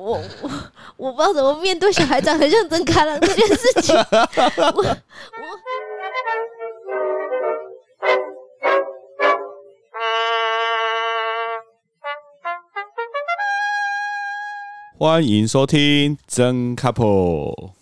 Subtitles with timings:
[0.00, 0.50] 我我
[0.96, 3.94] 我不知道怎么面对小孩长得像曾开朗这件事情。
[3.94, 4.02] 我
[4.82, 4.96] 我。
[14.98, 17.72] 欢迎收听真 couple。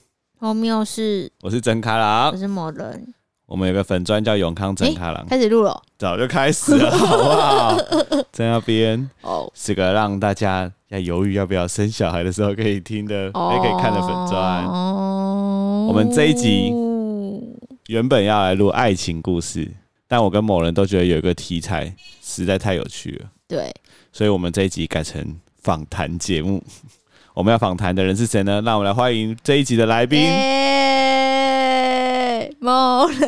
[0.40, 3.14] 荒谬事，我是真开朗，我是某人。
[3.48, 7.78] 我们有个粉砖叫永康整卡郎，开始录了，早就开始了， 好不好？
[8.30, 14.66] 在那边哦，是个让大家在犹豫要不要生小孩的时候可以听的，也、哦、可以看的粉砖。
[14.66, 16.70] 哦，我们这一集
[17.86, 19.66] 原本要来录爱情故事，
[20.06, 21.90] 但我跟某人都觉得有一个题材
[22.22, 23.74] 实在太有趣了，对，
[24.12, 25.24] 所以我们这一集改成
[25.62, 26.62] 访谈节目。
[27.32, 28.60] 我们要访谈的人是谁呢？
[28.62, 30.28] 让我们来欢迎这一集的来宾。
[32.60, 33.20] 某人，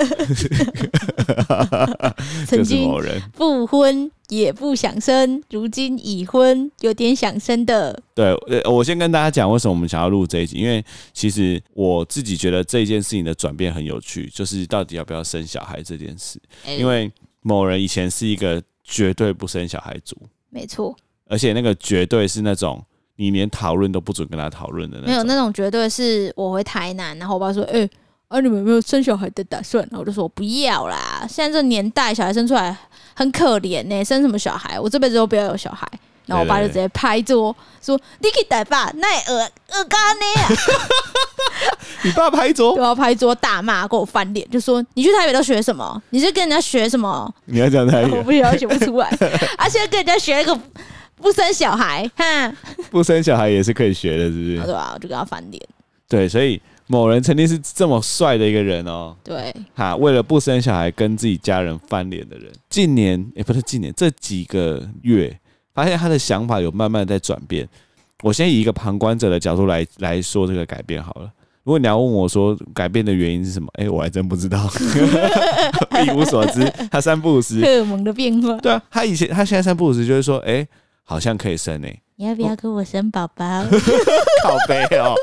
[2.46, 2.90] 曾经
[3.32, 8.02] 不婚也不想生，如今已婚有点想生的。
[8.12, 8.36] 对，
[8.68, 16.40] 我先跟大家讲为什么我们想要录这一集，因为其实我自己觉得这件事情的转变很有趣，就是到底要不要生小孩这件事。
[16.66, 17.08] 因为
[17.42, 20.16] 某人以前是一个绝对不生小孩族，
[20.48, 20.96] 没错，
[21.28, 27.88] 而且那个绝对是那种你连讨论都不准跟他讨论的那种，没有那种绝对是我回台南，然后我爸说，哎。
[28.30, 28.38] 啊！
[28.40, 29.82] 你们有没有生小孩的打算？
[29.90, 31.26] 然后我就说我不要啦。
[31.28, 32.74] 现在这年代，小孩生出来
[33.12, 34.04] 很可怜呢、欸。
[34.04, 34.78] 生什么小孩？
[34.78, 35.86] 我这辈子都不要有小孩。
[36.26, 40.54] 然后我爸就直接拍桌说：“你可以带爸，那恶恶干呢？”
[42.04, 46.00] 你爸拍桌， 对，要拍桌大骂，跟我翻脸，就说：“你去台北都学什么？
[46.10, 49.08] 你是跟人家学什么？”你要讲台语， 我不要学不出来。
[49.58, 50.56] 而且跟人家学一个
[51.16, 52.52] 不生小孩，哈，
[52.92, 54.56] 不生小孩也是可以学的，是不是？
[54.58, 54.92] 对吧？
[54.94, 55.60] 我就跟他翻脸。
[56.08, 56.62] 对，所以。
[56.90, 65.38] 某人曾经是这么帅的一个人哦，对，哈，为了不生小孩跟自己家人翻脸的人，近年也、欸、不是近年，这几个月
[65.72, 67.68] 发现他的想法有慢慢在转变。
[68.24, 71.30] 我先以一个旁观者的角度来来说这个改变好了。
[71.62, 74.68] 如果你要问我说改变的原因是什么，哎、欸，我还真不知道，
[76.04, 76.68] 一无所知。
[76.90, 80.68] 他三不五时， 荷尔蒙的变化，对啊，他以前他现在三不五时就会说，哎、欸，
[81.04, 82.02] 好像可以生诶、欸。
[82.20, 83.64] 你要不要跟我生宝宝？
[84.44, 85.14] 靠北哦！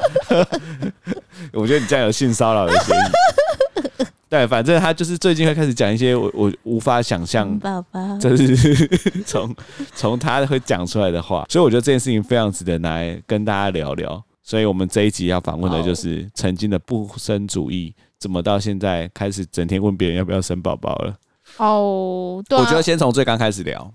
[1.54, 4.02] 我觉得你这样有性骚扰的嫌疑。
[4.28, 8.88] 对，反正他就是最近会开始讲一些我我无法想象，宝宝，就是
[9.28, 9.56] 从
[9.94, 11.46] 从他会讲出来的话。
[11.50, 14.20] 所以我觉得这件事情非常值得拿来跟大家聊聊。
[14.42, 21.14] 所以我们这一集要访问的就是曾经的不生主义，怎么到现在开始整天问别人要不要生宝宝了？
[21.58, 23.94] 哦，对，我觉得先从最刚开始聊。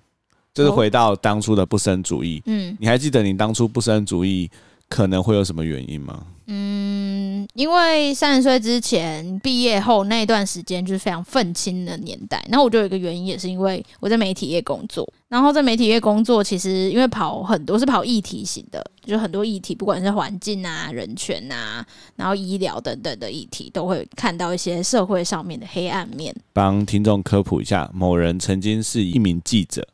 [0.55, 4.51] 就是回到当初的不生主义，嗯，你还记得你当初不生主义
[4.89, 6.27] 可能会有什么原因吗？
[6.49, 21.87] 嗯，因为三十岁之前毕业后那一段时间就是非常愤青的年代，然后我就有一个原因，也是因为我在媒体业工作，然后在媒体业工作，其实因为跑很多是跑议题型的，就很多议题，不管是环境啊、人权啊，
[22.17, 26.35] 然后医疗等等的议题，都会看到一些社会上面的黑暗面。
[26.53, 29.87] 帮听众科普一下，某人曾经是一名记者。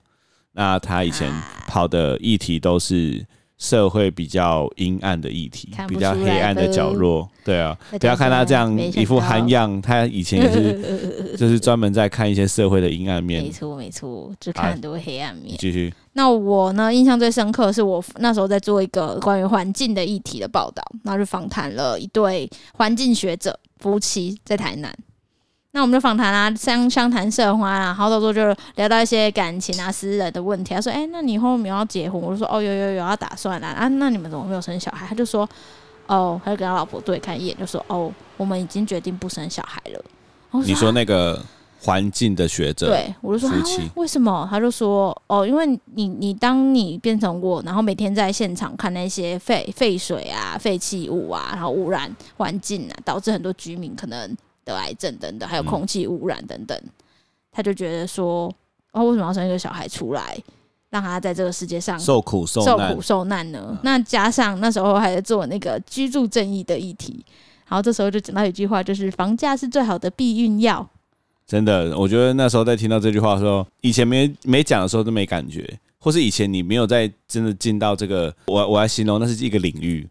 [0.59, 1.33] 那他以前
[1.69, 3.25] 跑的议题都是
[3.59, 7.29] 社会比较阴暗的议题，比较黑暗的角落。
[7.45, 13.41] 对啊，不要看他这样一副憨样，他以前也是 就是专门在看一些社会的阴暗面。
[13.41, 15.57] 没错没错，就看很多黑暗面。
[15.59, 15.95] 继续。
[16.15, 24.93] 那我呢，印象最深刻是我那时候在做一个关于环境的议题的报道，那就访谈了一对环境学者夫妻，在台南。
[25.78, 30.75] 那我们就访谈啊，相相谈甚欢啊，然后到时候就聊到一些感情啊、私人的问题。
[30.75, 35.06] 他说：“哎、欸，那你以后没有要结婚？”我就说：“哦，有有有要打算啊。”啊，那你们怎么没有生小孩？
[35.06, 35.49] 他就说
[36.09, 40.05] ：“哦，他就跟他老婆对看一眼，就说：‘哦，我们已经决定不生小孩了。’”
[40.66, 41.41] 你说那个
[41.81, 45.65] 环境的学者，对，我就说：“夫妻为什么？”他就说：“哦，因为
[45.95, 54.37] 你你当你变成我，然后每天在现场看那些废废水啊、废弃物啊，然后污染环境啊，导致很多居民可能。”
[54.69, 56.91] 得癌症等等，还有空气污染等等，嗯、
[57.51, 58.53] 他就觉得说，
[58.93, 60.39] 哦，为什么要生一个小孩出来，
[60.91, 63.69] 让他在这个世界上受苦受受苦受难呢？
[63.71, 67.25] 嗯、那加上那时候还在做那个居住正义的议题，
[67.66, 70.87] 然后这时候就讲到一句话，就是房价是最好的避孕药。
[71.47, 75.66] 真的，我觉得那时候在听到这句话的时候，以前没没讲的时候都没感觉，
[75.98, 80.07] 或是以前你没有在真的进到这个，我我来形容那是一个领域。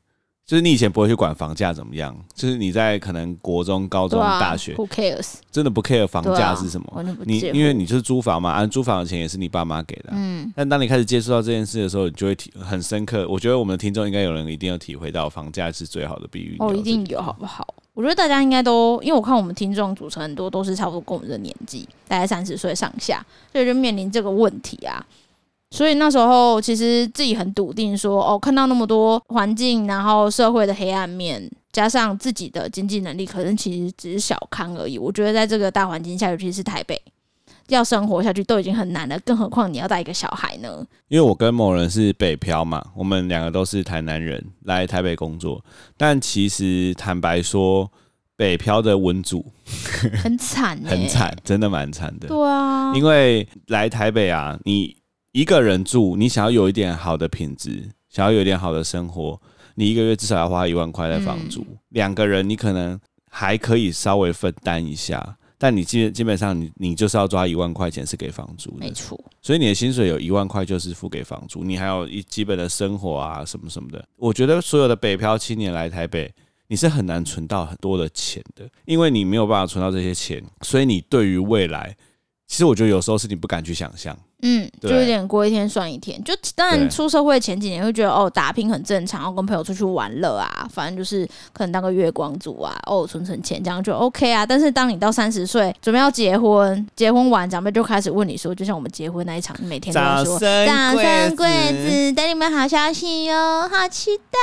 [0.48, 5.34] 就是你以前不会去管房价怎么样，就是你在可能国中、高中、大学，Who cares？
[5.52, 7.04] 真的不 care 房价是什么？
[7.26, 10.12] 你因为你就是租房嘛，按租房的钱也是你爸妈给的。
[10.14, 10.50] 嗯。
[10.56, 13.28] 但当你开始接触到这件事的时候，你就会体很深刻。
[13.28, 16.68] 我觉得我们的听众应该有人一定要体会到，房价是最好的避孕药。
[16.70, 17.68] 哦，一定有，好不好？
[17.94, 23.22] 我觉得大家应该都，因为我看我们听众组成很多都是差不多跟我们的年纪，大概三十岁上下，
[23.52, 25.06] 所以就面临这个问题啊。
[25.69, 34.98] 所以那时候其实自己很笃定说，哦，看到那么多环境，然后社会的黑暗面，加上自己的经济能力，可能其实只是小康而已。
[34.98, 37.02] 我觉得在这个大环境下，尤其是台北。
[37.68, 40.86] 要生活下去都已经很难了，更何况你要带一个小孩呢？
[41.10, 45.62] 因为我跟某人是北漂嘛，我们两个都是台南人，来台北工作。
[45.98, 47.92] 但其实坦白说，
[48.38, 49.46] 北漂的文组
[50.24, 52.30] 很惨， 很惨，真的蛮惨的。
[52.30, 54.96] 对啊，因为来台北啊，你
[55.38, 59.39] 一个人住，你想要有一点好的品质，想要有一点好的生活，
[59.75, 61.62] 你一个月至少要花一万块的房租。
[61.62, 63.00] 嗯、两个人你可能
[63.30, 65.38] 还可以稍微分担一下。
[65.60, 69.16] 但你基基本上你你就是要抓一万块钱是给房租的，没错。
[69.44, 74.04] 所以你的薪水有一万块就是付给房租，你还有一基本的生活啊什么什么的。
[74.16, 76.33] 我觉得所有的北漂青年来台北，
[76.66, 81.95] 你是很难存到很多的钱的，因为你没有办法存到这些钱，所以你对于未来，
[82.48, 84.18] 其实我觉得有时候是你不敢去想象。
[84.44, 86.24] 嗯，就有点过一天算一天。
[86.24, 94.45] 就当然出社会前几年会觉得哦，打拼很正常，然后跟朋友出去玩乐啊，反正就是可能当个月光族啊，哦存存钱这样就 OK 啊。
[94.45, 104.38] 但是当你到三十岁准备要结婚，结婚完长辈就开始问你说，就像我们结婚那一场，每天都要说早生贵子，等你们好消息哟，好期待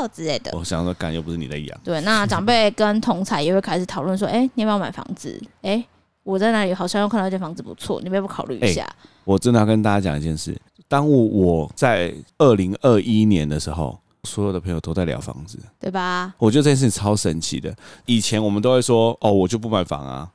[0.00, 0.50] 哟之类的。
[0.56, 1.78] 我想说，干又不是你的养。
[1.84, 5.38] 对，那长辈跟同侪也会开始讨论说，哎、欸，你要不要买房子？
[5.60, 5.86] 哎、欸。
[6.26, 8.82] 我在哪里好像又看到一间房子不错，你们要不要考虑一下？
[8.82, 16.34] 欸，我真的要跟大家讲一件事，当我我在二零二一年的时候，所有的朋友都在聊房子，对吧？
[16.36, 17.72] 我觉得这件事情超神奇的。
[18.06, 20.28] 以前我们都会说，哦，我就不买房啊。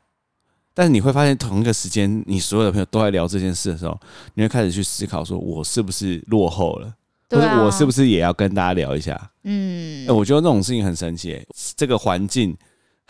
[0.73, 3.99] 但是你会发现，同一个时间，你所有的朋友都在聊这件事的时候，
[4.35, 6.93] 你会开始去思考，说我是不是落后了？
[7.29, 9.29] 或者我是不是也要跟大家聊一下？
[9.43, 12.55] 嗯，欸，我觉得那种事情很神奇，欸，这个环境。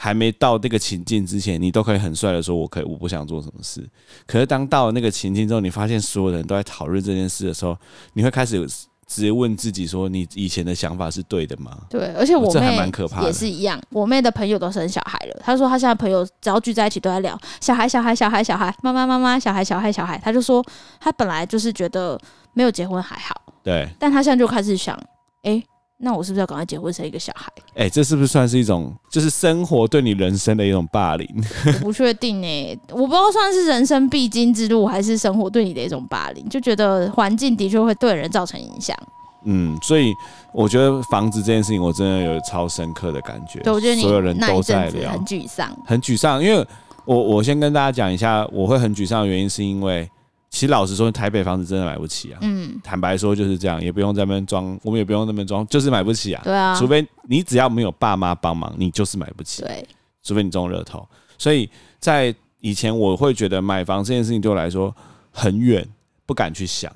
[0.03, 3.87] 还没到那个情境之前，你都可以很帅的说：“我可以，我不想做什么事。”
[4.25, 7.77] 可是当到了那个情境之后，你发现所有人都在讨论这件事的时候，
[8.13, 8.67] 你会开始
[9.05, 13.79] 直接问自己说：“你以前的想法是对的吗？”对，而且我妹还蛮可怕的，也是一样。
[13.91, 20.17] 我妹的朋友都生小孩了，她说她现在朋友只要聚在一起都在聊小孩、小孩、小孩、小孩，妈妈、妈妈、小孩、小孩、小孩。
[20.17, 20.65] 她就说
[20.99, 22.19] 她本来就是觉得
[22.55, 24.95] 没有结婚还好，对，但她现在就开始想，
[25.43, 25.63] 哎、欸。
[26.01, 27.51] 那我是不是要赶快结婚生一个小孩？
[27.75, 31.27] 哎、欸，这是不是算是一种就是生活对你人生的一种霸凌？
[31.81, 36.47] 我不确定哎、欸，我不知道算是人生必经之路，还是生活对你的一种霸凌。
[36.49, 38.97] 就觉得环境的确会对人造成影响。
[39.45, 40.13] 嗯，所以
[40.53, 43.59] 我觉得房子这件事情，我真的有超深刻的感觉。
[43.61, 46.43] 对，我觉得你所有人都在聊，很沮丧，很沮丧。
[46.43, 46.65] 因为
[47.05, 50.09] 我我先跟大家讲一下，我会很沮丧的原因是因为。
[50.51, 52.39] 其实老实说，台北房子真的买不起啊。
[52.41, 56.41] 嗯，坦白说就是这样，也不用在那边装，我们也不用在那边装，就是买不起啊。
[56.43, 59.63] 对啊，除非你只要没有爸妈帮忙，你就是买不起。
[59.63, 59.87] 对，
[60.21, 61.07] 除非你中热头。
[61.37, 61.67] 所以
[61.99, 64.93] 在以前，我会觉得买房这件事情对我来说
[65.31, 65.87] 很远，
[66.25, 66.93] 不敢去想。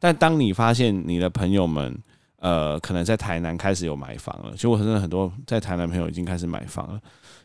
[0.00, 1.94] 但当你发现你的朋友们，
[2.40, 6.98] 呃，可能在台南开始有买房了，其实我真的很多在台南朋友已经开始买房了，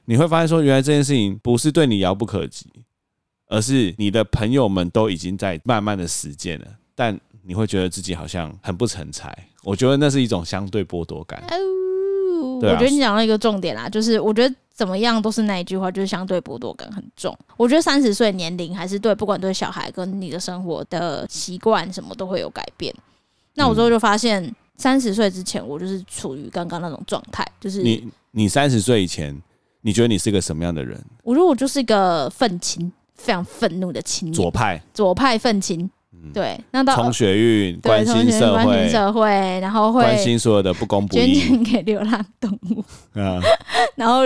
[0.06, 2.66] 你会发现说，原来这件事情不是对你遥不可及。
[3.50, 9.36] 而是你的朋友们都已经在慢慢的实践了，但你会觉得自己好像很不成才。
[9.63, 11.44] 我觉得那是一种相对剥夺感。
[11.50, 17.36] 哦，我觉得你讲到一个重点啦，就是我觉得怎么样都是那一句话，就是相对剥夺感很重。
[17.57, 22.94] 我觉得三十岁年龄还是对，不管对小孩跟你的生活的习惯什么都会有改变。
[23.56, 29.35] 那我之后就发现，三十岁之前我就是处于刚刚那种状态，就是你你三十岁以前，
[29.81, 31.04] 你觉得你是个什么样的人？
[31.24, 32.92] 我觉得我就是一个愤青。
[33.19, 35.90] 非常愤怒的青年，左派，左派愤青，
[36.33, 42.83] 对，那到冲学运，关心社会，关心社会，然后会关心所有的不公不义，捐钱给流浪动物，
[43.19, 43.40] 啊，
[43.95, 44.21] 然后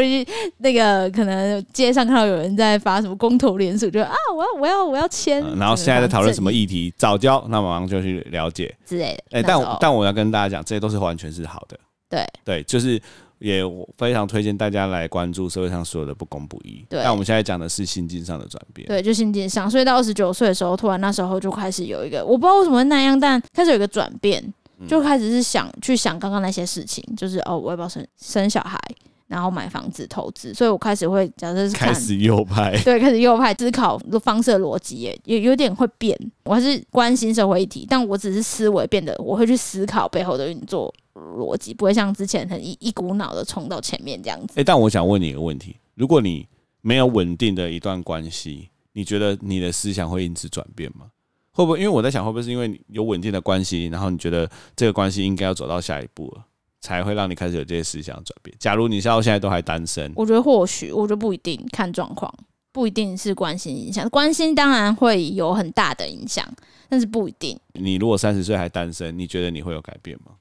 [0.57, 8.73] 那个可能街上看到有人在发什么公投连署，就啊，我要我要我要签，然后现在在讨论什么议题，早教，那马上就去了解。
[8.85, 11.77] 之类的，哎，但但我要跟大家讲，这些都是完全是好的，
[12.09, 12.25] 对。
[12.45, 13.01] 对，就是。
[13.43, 13.61] 也
[13.97, 16.85] 非常推荐大家来关注社会上所有的不公不义。
[16.89, 18.87] 对，但我们现在讲的是心境上的转变。
[18.87, 19.69] 对，就心境上。
[19.69, 24.41] 所以到二十九岁的时候，突然那时候就开始有一个，我不知道为什么会那样，但开始有一个转变，
[24.87, 28.79] 就开始是想去想刚刚那些事情，就是哦，我要不要生生小孩，
[29.27, 30.53] 然后买房子投资。
[30.53, 36.17] 所以我开始会假设是开始右派， 对，开始右派思考的方式逻辑也有有点会变。
[36.45, 40.93] 我还是关心社会议题，但我只是思维变得，我会去思考背后的运作。
[41.13, 44.59] 逻辑不会像之前很一一股脑的冲到前面这样子。
[44.59, 46.47] 哎，但我想问你一个问题：如果你
[46.81, 51.07] 没有稳定的一段关系，你觉得你的思想会因此转变吗？
[51.51, 51.77] 会不会？
[51.79, 56.43] 因为我在想，会不会是因为你有稳定的关系，然后你觉得这个关系应该要走到下一步了，
[56.81, 58.55] 才会让你开始有这些思想转变？
[58.59, 62.33] 假如你到现在都还单身，我觉得或许，我觉得不一定，看状况。
[62.71, 66.43] 不一定是关心影响，关心当然会有很大的影响，
[66.89, 67.55] 但是不一定。
[67.73, 70.31] 你如果三十岁还单身，你觉得你会有改变吗？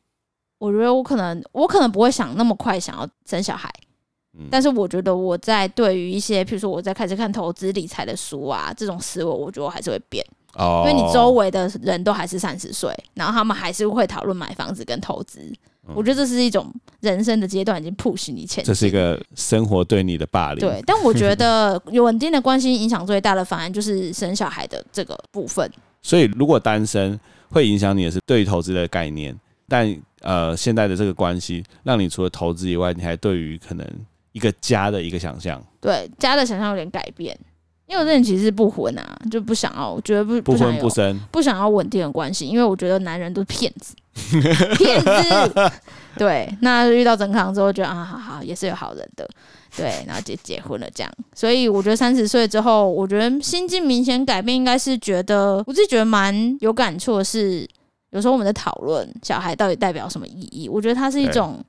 [0.62, 3.68] 我觉得我可能，我可能不会想那么快想要生小孩，
[4.38, 10.24] 嗯，但是我觉得我在对于一些，譬如说我在开始看投资理财的书啊，这种思维，我觉得我还是会变。
[10.54, 15.40] 哦，因为你周围的人都还是三十岁，然后他们还是会讨论买房子跟投资。
[15.88, 18.64] 嗯，我觉得这是一种人生的阶段，已经 push 你前进。
[18.64, 20.60] 这是一个生活对你的霸凌。
[20.60, 25.68] 对，但我觉得有稳定的关系影响最大的，反而就是生小孩的这个部分。
[26.02, 27.18] 所以，如果单身
[27.50, 29.36] 会影响你的是对于投资的概念，
[29.72, 33.86] 但呃，现在的这个关系让你除了投资以外，你还对于可能
[34.32, 37.34] 一个家的一个想象，对家的想象有点改变。
[37.86, 43.94] 因为我这人其实是不婚啊，就不想要，我觉得不不婚不生，不想要稳定的关系，因为我觉得男人都是骗子，
[44.76, 45.72] 骗子。
[46.16, 49.26] 对，那遇到曾康之后，觉得啊，好好也是有好人的，
[49.74, 51.10] 对，然后就结婚了这样。
[51.34, 57.68] 所以我觉得三十岁之后，我觉得心境明显改变，应该是觉得我自己觉得蛮有感触的是，
[58.12, 61.62] 有时候我们在讨论小孩到底代表什么意义，我觉得它是一种。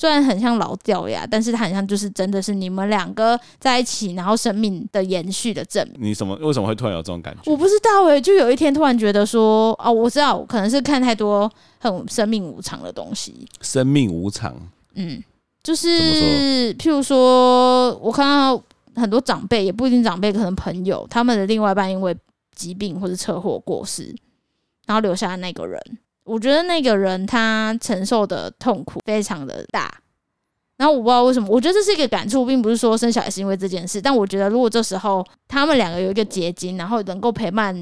[0.00, 6.10] 虽然很像老掉牙，但是它很像就是真的是你们两个在一起，然后生命的延续的证明。
[6.10, 7.50] 你什么为什么会突然有这种感觉？
[7.50, 11.50] 我不知道诶、欸，就有一天突然觉得说，哦，我知道，可能是看太多
[11.80, 13.44] 很生命无常的东西。
[13.60, 14.54] 生命无常，
[14.94, 15.20] 嗯，
[15.64, 18.62] 就是譬如说，我看到
[18.94, 22.16] 很多长辈，也不一定长辈，可能朋友，他们的另外一半因为
[22.54, 24.14] 疾病或者车祸过世，
[24.88, 25.80] 然后留下那个人。
[26.24, 29.90] 我觉得那个人他承受的痛苦非常的大，
[30.76, 37.74] 然后我不知道为什么，我觉得这是一个感触，并不是说生小孩是因为这件事，但我觉得如果这时候他们两个有一个结晶，然后能够陪伴，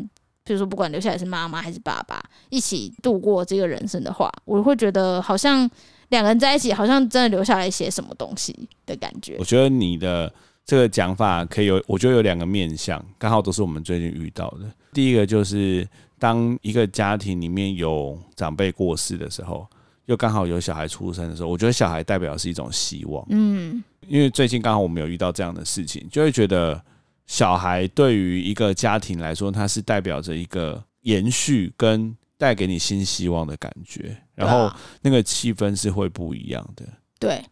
[0.44, 5.68] 比如说不管留下来是妈妈还是爸爸，一起度过这个人生的话，我会觉得好像
[6.10, 9.34] 两个人在一起，好像真的留下来一些什么东西的感觉。
[9.40, 10.32] 我觉得你的
[10.64, 14.70] 这个讲法可以有，我觉得有两个面向，刚好都是我们最近遇到的。
[14.92, 15.84] 第一个就是。
[16.18, 19.66] 当一个家庭里面有长辈过世的时候，
[20.06, 23.26] 又刚好有小孩出生的时候，我觉得小孩代表是一种希望。
[23.30, 26.80] 嗯，因为最近刚好我们有遇到这样的事情，就会觉得
[27.26, 36.86] 小孩对于一个家庭来说，它是代表着一个延续跟带给你新希望的感觉，然后那个气氛是会不一样的。
[37.18, 37.44] 对，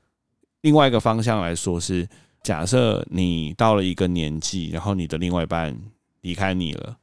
[0.61, 2.09] 另外一个方向来说是，
[2.42, 5.76] 假设你到了一个年纪，然后你的另外一半
[6.21, 6.97] 离开你了。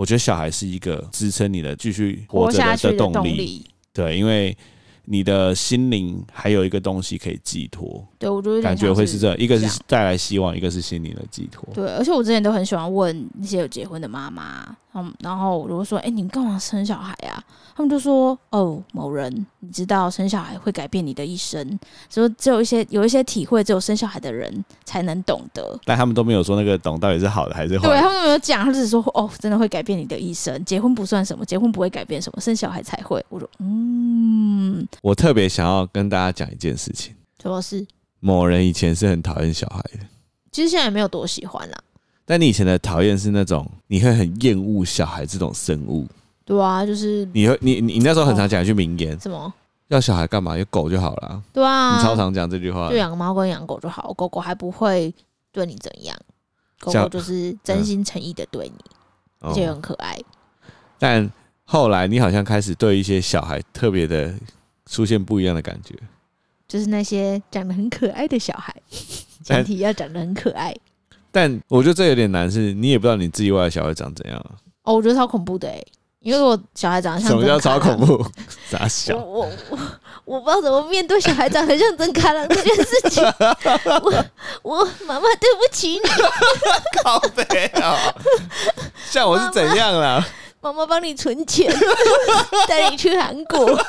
[0.00, 4.56] 我觉得小孩是一个支撑你的继续活着的动力，对，因为
[5.04, 8.02] 你的心灵还有一个东西可以寄托。
[8.18, 11.68] 对，我觉得感觉会是这，一个是带来希望，一个是心灵的寄托。
[11.74, 17.42] 对，而且我之前都很喜欢问那些有结婚的妈妈，嗯，然后如果说，哎，你干嘛生小孩啊？
[17.76, 21.78] 他们就说：“哦，某人，你知道生小孩会改变你的一生，
[22.10, 27.94] 说只有一些有一些体会，只有生小孩的人才能懂得。”但他们都没有说那个懂到底是好的还是坏的。
[27.94, 30.62] 对，他们都没有讲，他只是说：“哦，真的会改变你的一生。
[30.64, 37.14] 结婚不算什么，结婚不会改变什么，生小孩才会。”我说：“嗯。”我特别想要跟大家讲一件事情。
[37.40, 37.86] 什么事？
[38.18, 40.00] 某人以前是很讨厌小孩的，
[40.52, 41.78] 其实现在也没有多喜欢啦。
[42.30, 46.06] 但你以前的讨厌是那种你会很厌恶小孩这种生物。
[46.44, 49.52] 对啊，就是你会你你你那时候很常讲一句名言，什么
[49.88, 50.56] 要小孩干嘛？
[50.56, 51.42] 有狗就好了。
[51.52, 52.88] 对啊，你超常讲这句话。
[52.88, 55.12] 就养猫跟养狗就好，狗狗还不会
[55.50, 56.16] 对你怎样，
[56.78, 58.76] 狗狗就是真心诚意的对你，
[59.40, 60.16] 而且很可爱。
[61.00, 61.28] 但
[61.64, 64.32] 后来你好像开始对一些小孩特别的
[64.86, 65.96] 出现不一样的感觉，
[66.68, 68.72] 就是那些长得很可爱的小孩，
[69.42, 70.72] 前提要长得很可爱。
[71.32, 74.44] 但我觉得这有点难，是你也不知道你自己外的小孩长怎样。
[74.84, 75.82] 哦，我觉得超恐怖的哎。
[76.20, 78.22] 因为我小孩长得像，什么叫超恐怖？
[78.70, 79.16] 咋想？
[79.16, 79.78] 我我
[80.26, 83.24] 我不知道怎么面对小孩长得像真卡郎这件事情。
[84.02, 84.24] 我
[84.62, 86.00] 我妈妈对不起你。
[87.02, 87.42] 靠北
[87.80, 87.96] 啊！
[89.10, 90.22] 像我是怎样啦？
[90.60, 91.74] 妈妈帮你存钱，
[92.68, 93.82] 带你去韩国。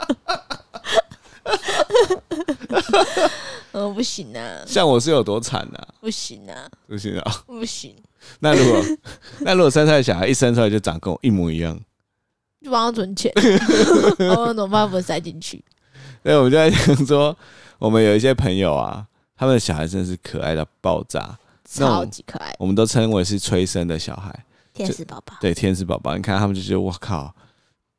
[3.72, 4.62] 哦， 不行啊！
[4.66, 5.88] 像我是有多惨啊？
[6.00, 6.68] 不行啊！
[6.86, 7.42] 不行啊！
[7.46, 7.94] 不行。
[8.40, 8.82] 那如果
[9.40, 11.78] 那如果生出来小孩一生出来就长跟我一模一样，
[12.62, 13.30] 就帮他存钱，
[14.36, 14.88] 我怎么办？
[14.90, 15.62] 不塞进去？
[16.22, 17.36] 对，我就在想说，
[17.78, 25.36] 我们有一些朋友啊，他们的小孩真的是可爱到爆炸，超级可爱，我们都称为是催生的小孩，天使宝宝。
[25.42, 27.34] 对，天使宝宝，你看他们就觉得我靠，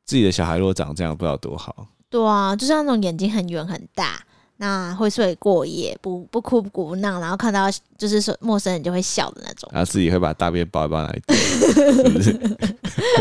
[0.04, 1.86] 自己的小孩如果长这样，不知道多好。
[2.16, 4.20] 对啊，就像那种眼睛很圆很大。
[4.58, 12.32] 那会睡过夜，不不哭不闹，然后看到就是说陌生人就会笑的那种，然后自己会把大便包一包来丢，是不是？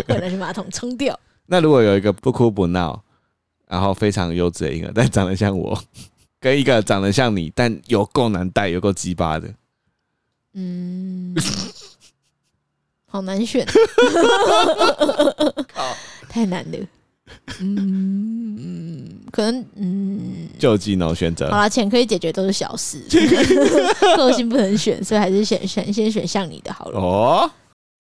[0.08, 1.20] 可能是马桶冲掉。
[1.48, 3.04] 那如果有一个不哭不闹，
[3.68, 5.78] 然后非常幼稚的婴儿，但长得像我，
[6.40, 9.54] 跟一个长得像你，但有够难带、有够鸡巴的，
[10.54, 11.36] 嗯，
[13.08, 13.68] 好难选，
[16.30, 16.78] 太难了。
[17.60, 23.02] 嗯，可能嗯，就近哦，选择好了，钱可以解决都是小事，
[24.16, 27.00] 个性不能选，所以还是选选先选像你的好了。
[27.00, 27.50] 哦，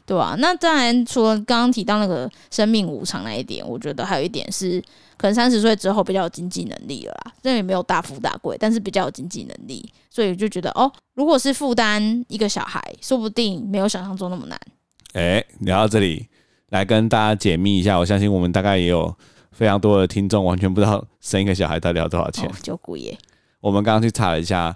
[0.05, 4.79] 对啊，那当然，除了刚刚提到那个生命无常那一点，我觉得还有一点是，
[5.17, 14.59] 可能三十岁之后比较有经济能力了啦，这也没有大富大贵，但是比较有经济能力，所以就觉得哦，如果是负担一个小孩，说不定没有想象中那么难。
[15.13, 16.27] 哎、欸，聊到这里。
[16.69, 19.15] 来跟大家解密一下，我相信我们大概也有
[19.51, 22.49] 非常多的听众完全不知道生一个小孩到底要多少钱。
[23.61, 24.75] 我们刚刚去查了一下，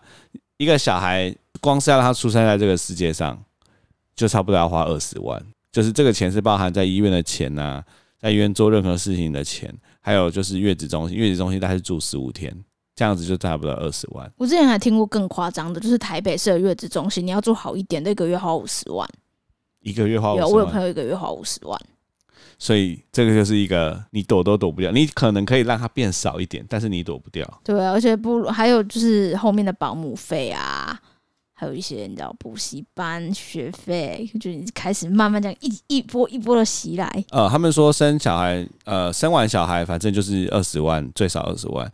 [0.58, 3.44] 一个小孩光是要让他出生在这个世界上，
[4.16, 5.44] 就差不多要花二十万。
[5.72, 7.84] 就是这个钱是包含在医院的钱呐、啊，
[8.20, 12.52] 在医院做任何事情的钱，还有就是月子中心， 月子中心大概是住十五天，
[12.96, 14.32] 这样子就差不多二十万。
[14.38, 19.08] 我之前还听过更夸张的，就是台北市的月子中心，你要住好一点，那个月花五十万。
[19.82, 21.80] 一个月花有我有朋友一个月花五十万，
[22.58, 24.92] 所以这个就是一个你躲都躲不掉。
[24.92, 27.62] 你可能可以让它变少一点，但是你躲不掉。
[27.64, 31.00] 对啊，而且不还有就是后面的保姆费啊，
[31.54, 37.26] 还有一些你知道补习班学费，就开始慢慢这样一一波一波的袭来。
[37.32, 41.90] 呃，他们说生小孩，呃，生完小孩反正就是二十万，最少二十万，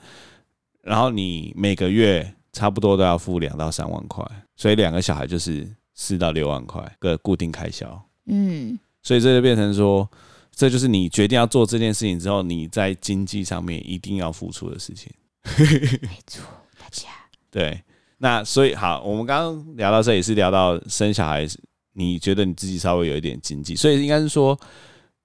[0.81, 4.25] 然后你每个月差不多都要付两到三万块，
[4.55, 5.67] 所以两个小孩就是。
[5.95, 10.07] 四到六万块个固定开销，嗯，所以这就变成说，
[10.53, 15.09] 这就是你决定要做这件事情之后，你在经济上面一定要付出的事情。
[16.01, 16.43] 没错，
[16.77, 17.07] 大家
[17.49, 17.81] 对，
[18.17, 21.47] 那所以好，我们刚刚聊到这里是聊到生小孩，
[21.93, 24.59] 你觉得你自己稍微有一点经济，所以应该是说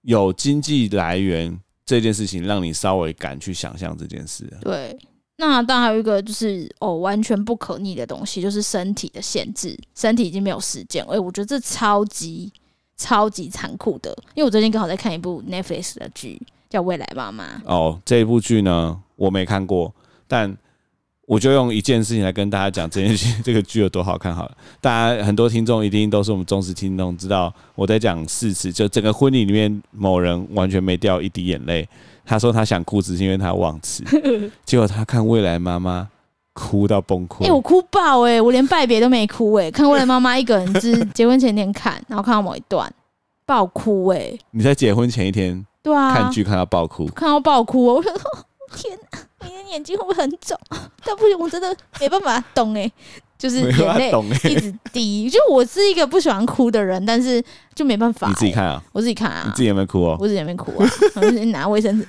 [0.02, 4.44] 有经济来源这件事情，让你稍微敢去想象这件事。
[4.60, 4.96] 对。
[5.40, 11.02] 那当然还有一个就是哦，完全不可逆的东西，就是身体的限制，身体已经没有时间。
[11.08, 12.52] 哎，我觉得这超级
[12.98, 17.44] 超级残酷的，因为我最近刚好在看一部 Netflix 的剧，叫《未来妈妈》。
[17.64, 19.90] 哦，这一部剧呢，我没看过，
[20.28, 20.54] 但
[21.24, 24.54] 我就用一件事情来跟大家讲这件事， 这个剧有多好看好了。
[24.78, 31.88] 大家很多听众一定都是我们忠实听众，知道我在讲事实，就整个婚礼里面某人完全没掉一滴眼泪。
[32.30, 34.04] 他说他想哭，只是因为他忘词。
[34.64, 36.08] 结果他看未来妈妈
[36.52, 37.42] 哭到崩溃。
[37.42, 38.40] 哎、欸，我哭爆哎、欸！
[38.40, 42.88] 我连拜别都没哭哎、欸，看未来妈妈一个人是 结婚前一天看，然后看到某一段
[43.44, 44.38] 爆哭哎、欸。
[44.52, 48.12] 你在结婚前一天对啊看剧看到爆哭，看到爆哭，我说
[48.76, 50.56] 天哪，你的眼睛会不会很肿？
[51.04, 52.92] 但不行，我真的没办法懂哎、欸。
[53.40, 54.12] 就是眼泪
[54.44, 57.42] 一直滴，就我是一个不喜欢哭的人，但是
[57.74, 58.28] 就没办法、欸。
[58.28, 60.18] 你自己看啊，我自己看啊，你自己有没有哭哦？
[60.20, 60.90] 我自己有没有哭啊？
[61.16, 62.06] 我自己拿卫生纸。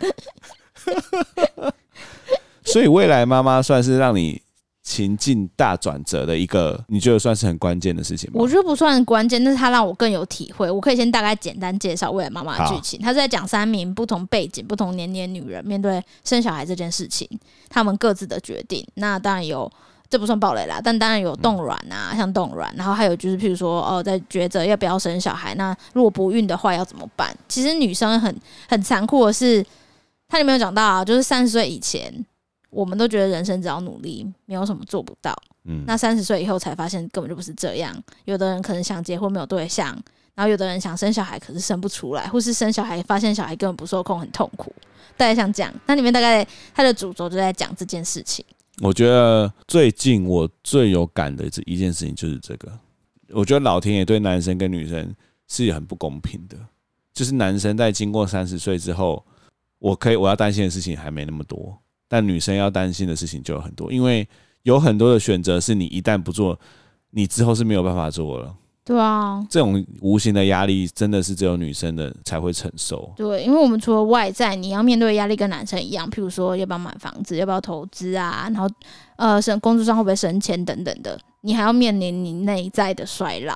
[2.65, 4.41] 所以未来妈妈算是让你
[4.83, 8.35] 情境大转折的一个，你觉得算是很关键的事情吗？
[8.37, 10.69] 我觉得不算关键，但是它让我更有体会。
[10.69, 12.99] 我可以先大概简单介绍未来妈妈的剧情。
[12.99, 17.25] 他是在讲三名不同背景、不同年龄的女人面对生小孩这件事情，
[17.69, 18.85] 他们各自的决定。
[18.95, 19.71] 那当然有。
[20.11, 27.33] 这不算暴雷啦，但当然有冻卵啊，像冻卵，然后还有就是，譬如说哦，在抉择要不要生小孩，那如果不孕的话要怎么办？
[27.47, 28.35] 其实女生很
[28.67, 29.65] 很残酷的是，
[30.27, 32.13] 它里面有讲到啊，就是三十岁以前，
[32.69, 35.33] 我们都觉得人生只要努力，没有什么做不到。
[35.63, 37.95] 嗯，那三十岁以后才发现根本就不是这样。
[38.25, 39.87] 有的人可能想结婚没有对象，
[40.35, 44.73] 然后有的人想生小孩可是生不出来，或是生小孩发现小孩根本不受控，很痛苦。
[45.15, 48.43] 大概像这样，那里面大概它的主轴就在讲这件事情。
[48.79, 52.71] 我觉得最近我最有感的这一件事情就是这个。
[53.29, 55.13] 我觉得老天爷对男生跟女生
[55.47, 56.57] 是很不公平的，
[57.13, 59.23] 就是男生在经过三十岁之后，
[59.79, 64.27] 我可以我要担心的事情还没那么多，但女生要担心的事情就有很多，因为
[64.63, 66.59] 有很多的选择是你一旦不做，
[67.11, 68.55] 你之后是没有办法做了。
[68.83, 73.13] 对啊，这种无形的压力真的是只有女生的才会承受。
[73.15, 78.67] 对，因为我们除了外在，你要面对的压力跟男生一样，譬如说要不要买房子，要不要投资啊，然后
[79.17, 83.55] 呃，生工作上会不会升迁等等的，你还要面临你内在的衰老，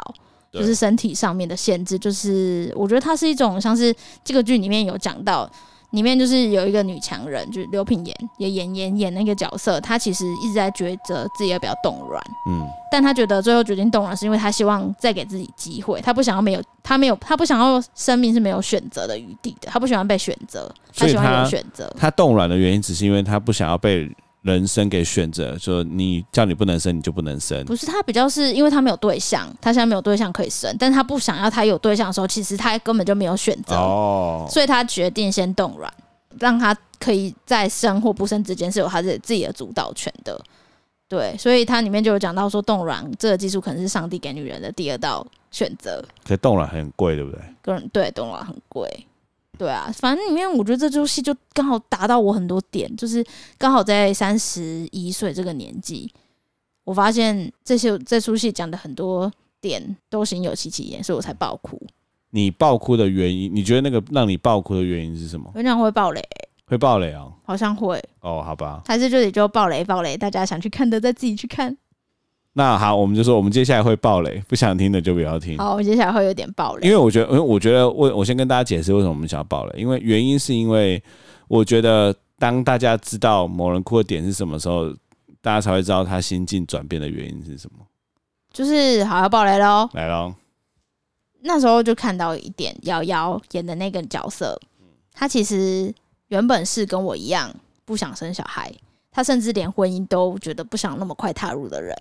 [0.52, 1.98] 就是身体上面的限制。
[1.98, 5.52] 就是我觉得它是一种像是这个剧里面有讲到。
[5.92, 21.94] 里面就是有一个女强人，就是刘品言也演演演那个角色，她其实一直在抉择自己要不要动卵，嗯，但她觉得最后决定动卵是因为她希望再给自己机会，她不想要没有，她没有，她不想要生命是没有选择的余地的，她不喜欢被选择，她喜欢有选择。
[21.98, 24.10] 她动卵的原因只是因为她不想要被。
[24.46, 27.66] 人生给选择，说你叫你不能生，你就不能生。
[27.66, 35.92] 不是他比较是因为他没有对象，他现在没有对象可以生，但是他不想要他有对象的时候，其实他根本就没有选择，哦，所以他决定先冻卵，
[36.40, 40.40] 让他可以在生或不生之间是有他自己自己的主导权的。
[41.08, 46.04] 对，所以它里面就有讲到说，冻卵这个技术可能是上帝给女人的第二道选择。
[46.24, 47.40] 可冻卵很贵，对不对？
[47.62, 48.90] 个人对冻卵很贵，
[49.58, 53.26] 对啊，反正里面我觉得这出戏就刚好达到我很多点，就是
[53.58, 56.12] 刚好在三十一岁这个年纪，
[56.84, 61.82] 我发现这些这出戏讲的很多点都心有戚戚焉，所以我才爆哭。
[62.32, 65.50] 你爆哭的原因，你觉得那个让你爆哭的原因是什么？
[65.56, 66.22] 我常会爆雷。
[66.68, 67.32] 会爆雷哦？
[67.44, 68.82] 好像会哦，好吧。
[68.88, 71.78] 还是这里就爆雷爆雷，大家想去看的再自己去看。
[72.58, 75.58] 那好，我们就说我们接下来会爆雷，不想听的就不要听。
[75.58, 81.02] 好，我接下来会有点爆雷，因为我觉得，因为我觉得，我我先跟大家解释为什么我们想要爆雷，因为原因是因为
[81.50, 84.90] 我觉得当大家知道某人哭的点是什么时候，
[85.42, 87.86] 大家才会知道他心境转变的原因是什么。
[88.54, 90.34] 就是好要爆雷喽，来喽。
[91.42, 94.60] 那时候就看到一点，瑶瑶演的那个角色，
[95.14, 95.94] 她其实。
[96.30, 97.54] 原本是跟我一样
[97.86, 98.74] 不想生小孩，
[99.12, 101.96] 她甚至连婚姻都觉得不想那么快踏入的人，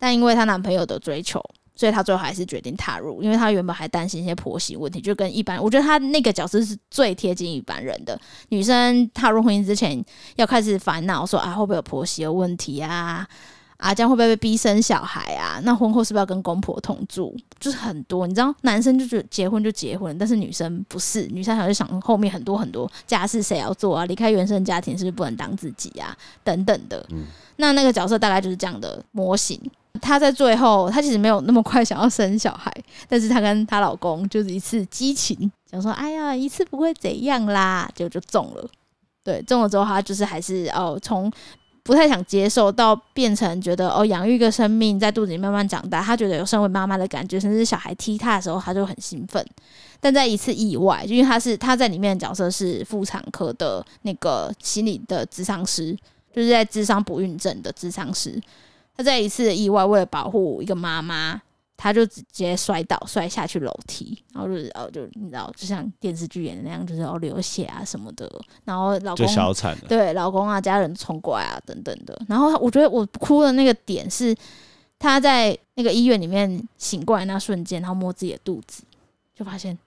[0.00, 1.40] 但因为她男朋友的追求，
[1.76, 3.22] 所以她最后还是决定踏入。
[3.22, 13.28] 因为她原本还担心一些婆媳问题，就跟一般，我觉得她那个角色是最贴近一般人的女生踏入婚姻之前要开始烦恼说啊会不会有婆媳的问题啊。
[13.76, 15.58] 啊，这样会不会被逼生小孩啊？
[15.64, 17.34] 那婚后是不是要跟公婆同住？
[17.58, 24.04] 就是很多，你知道，男生就觉得结婚就结婚，但是女生不是，女生还是想后面很多很多家事谁要做啊？
[24.04, 26.14] 离开原生家庭是不是不能当自己啊？
[26.44, 27.02] 等等的。
[27.08, 27.24] 嗯，
[27.56, 29.58] 那那个角色大概就是这样的模型。
[30.00, 32.72] 她在最后，她其实没有那么快想要生小孩，
[33.08, 38.68] 但是她跟她老公就是一次激情，想说，哎呀，一次不会怎样啦，结果就中了。
[39.22, 41.30] 对，中了之后，她就是还是哦从。
[41.82, 49.44] 不太想接受，到变成觉得哦，养育一个生命在肚子里慢慢长大，她觉得有身为妈妈的感觉，甚至小孩踢他的时候，他就很兴奋。
[49.98, 55.96] 但在一次意外，因为他是他在里面的角色是妇产科的那个心理的智商师，
[56.32, 58.40] 就是在智商不孕症的智商师。
[59.00, 61.40] 他在一次的意外，为了保护一个妈妈。
[61.82, 68.30] 他就直接摔倒，摔下去楼梯，然后就是哦，就你知道，就像电视剧演的那样，就是哦流血啊什么的，
[68.66, 74.36] 然后老公就小产了，对，老公啊，家人冲过来啊等等的，然后我觉得我哭的那个点是
[74.98, 78.82] 他在那个医院里面醒过来那瞬间，然后摸自己的肚子，
[79.34, 79.78] 就发现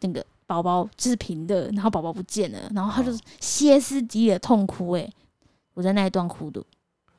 [0.00, 5.06] 那个宝宝是平的，然后宝宝不见了，然后他就歇斯底里的痛哭，哎，
[5.74, 6.62] 我在那一段哭的，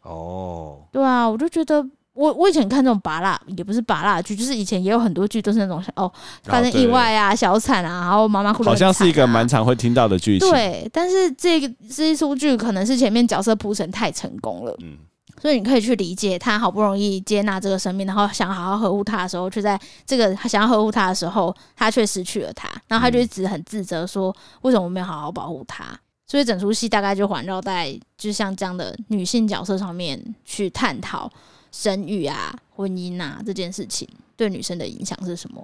[0.07, 1.85] 哦，对啊，我就觉得。
[2.17, 6.11] 我我以前看这种拔蜡，也不是拔蜡剧，就是以前也有很多剧都是那种哦，
[6.45, 8.87] 发生意外啊、小产啊，然后妈妈哭得很惨啊。
[8.87, 10.49] 好像是一个蛮常会听到的剧情。
[10.49, 14.97] 对，但是这个这一出剧可能是前面角色铺陈太成功了，嗯，
[15.39, 25.85] 所以你可以去理解他好不容易接纳这个生命，然后想好好呵护他的时候，却在这个他想要呵护他的时候，他却失去了他，然后他就一直很自责，说为什么我没有好好保护他？
[26.27, 31.31] 所以整出戏大概就环绕在就像这样的女性角色上面去探讨。
[31.69, 35.63] 生育啊，婚姻啊，这件事情对女生的影响是什么？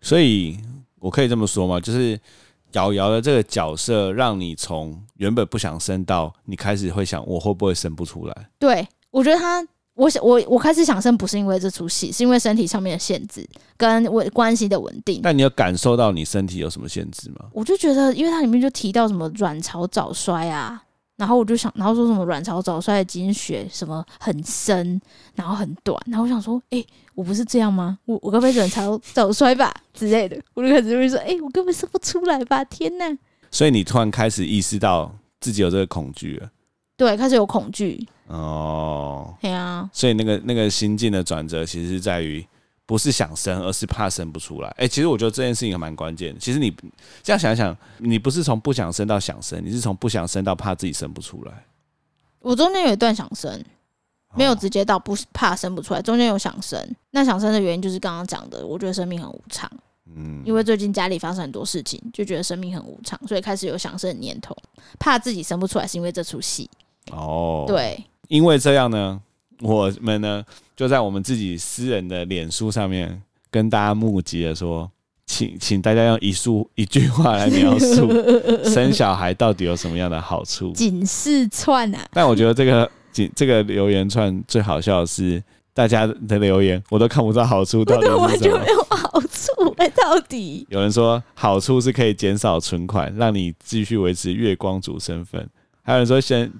[0.00, 0.56] 所以
[1.00, 1.78] 我可以这么说吗？
[1.78, 2.18] 就是
[2.72, 8.48] 瑶瑶的这个角色，让你从原本不想生到你开始会想，我会不会生不出来？
[8.58, 15.20] 对，我觉得他，我想我我开始想生，不是因为这出戏，是因为身体上面的限制跟我关系的稳定。
[15.22, 17.46] 但你有感受到你身体有什么限制吗？
[17.52, 20.82] 我就觉得，因为它里面就提到什么卵巢早衰啊。
[21.16, 25.00] 然后我就想，然后说什么卵巢早衰的经血什么很深，
[25.36, 27.96] 然后很短，然后我想说，哎、欸，我不是这样吗？
[28.04, 30.36] 我我该不会卵巢早衰吧之类的？
[30.54, 32.64] 我就开始就会说，哎、欸，我根本生不出来吧？
[32.64, 33.16] 天哪！
[33.52, 36.50] 所以你突然开始意识到自己有这个恐惧了，
[36.96, 42.46] 对，开始有恐惧哦，对啊，所以那个那个心境的转折，其实是在于。
[42.86, 44.68] 不是想生，而是怕生不出来。
[44.72, 46.38] 哎、欸，其实我觉得这件事情还蛮关键。
[46.38, 46.70] 其实你
[47.22, 51.64] 这样想一想，你不是从不想生到想生，你是从不想生到怕自己生不出来。
[52.40, 53.58] 我中间有一段想生，
[54.34, 56.78] 没有直接到不怕生不出来，中间有想生。
[57.12, 59.70] 那想生的原因就是刚刚讲的，我觉得生命很无常。
[60.14, 64.54] 嗯，因为最近家里发生很多事情，就觉得生命很无常，所以开始有想生的念头。
[64.98, 66.68] 怕自己生不出来，是因为这出戏。
[67.12, 69.20] 哦，对，因为这样呢。
[69.60, 70.44] 我们呢，
[70.76, 74.90] 就在我们自己私人的脸书上面跟大家募集了说，
[75.24, 78.10] 请请大家用一束一句话来描述
[78.68, 80.72] 生小孩到底有什么样的好处。
[80.72, 82.04] 警示串啊！
[82.12, 88.58] 但我觉得这个警这个留言串最好笑的是大家的留言，我都看不到好处到底是什么。
[88.90, 95.48] 好处哎，到底有人说好处是可以减少存款，让你继续维持月光族身份。
[95.84, 96.52] 还有人说先。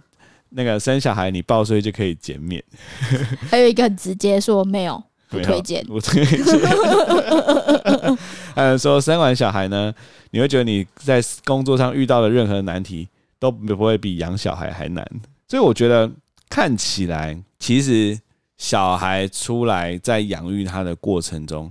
[0.57, 2.63] 那个生小孩你报税就可以减免，
[3.51, 6.45] 还有一个很直接说没有不推荐，不推荐。
[8.55, 9.93] 还有说生完小孩呢，
[10.31, 13.09] 你会觉得你在工作上遇到的任何难题
[13.41, 15.05] 都不会比养小孩还难，
[15.49, 16.09] 所以我觉得
[16.49, 18.17] 看起来其实
[18.57, 21.69] 小孩出来在养育他的过程中，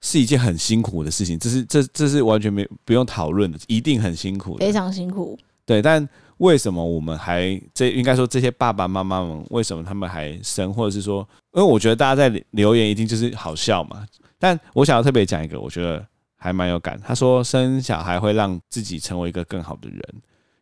[0.00, 5.36] 是一件很辛苦的事情，这是这这是完全没不用讨论的，一定很辛苦，非常辛苦。
[5.64, 6.08] 对，但
[6.38, 14.06] 为什么我们还这应该说这些爸爸妈妈们为什么他们还生，或者是说，因为我觉得大家在留言一定就是好笑嘛。
[14.38, 17.00] 但我想要特别讲一个，我觉得还蛮有感。
[17.04, 20.02] 他说生小孩会让自己成为一个更好的人，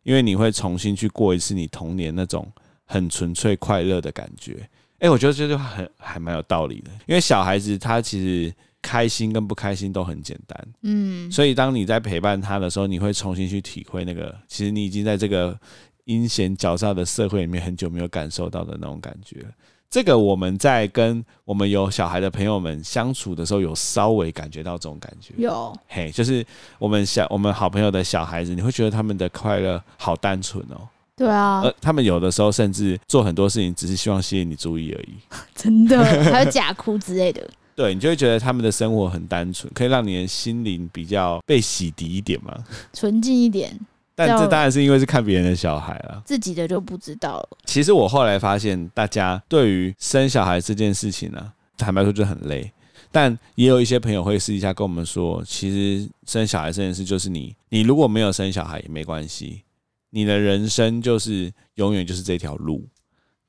[0.03, 2.49] 因为你会重新去过一次你童年那种
[2.85, 4.69] 很纯粹快乐的感觉。
[4.99, 8.53] 哎，我觉得这句话很还蛮有道理的，因为小孩子他其实。
[8.85, 15.57] 开心跟不开心都很简单，嗯，所以当你在陪伴他的时候，你会重新去体会那个，其实你已经在这个
[16.03, 19.43] 阴险狡诈的社会里面很久没有感受到的那种感觉。
[19.89, 25.33] 这个我们在跟我们有小孩的朋友们相处的时候，有稍微感觉到这种感觉。
[25.37, 26.45] 有，嘿，就是
[26.77, 30.87] 我们小我们好朋友的小孩子，你会觉得他们的快乐好单纯哦。
[31.15, 35.15] 对啊，呃，他们有的时候甚至做很多事情，只是希望吸引你注意而已。
[35.55, 37.49] 真的，还有假哭之类的。
[37.75, 42.57] 对，你就会觉得他们的生活很单纯，可以让你的心灵比较被洗涤一点嘛，
[42.93, 43.77] 纯净一点。
[44.17, 47.49] 但这当然是因为是看别人的小孩了，自己的就不知道了。
[47.65, 52.71] 其实我后来发现，大家对于生小孩这件事情呢、啊，坦白说就很累。
[53.11, 59.63] 但也有一些朋友会私底下跟我们说，其实生小孩这件事就是你，你如果没有生小孩也没关系，
[60.11, 62.87] 你的人生就是永远就是这条路。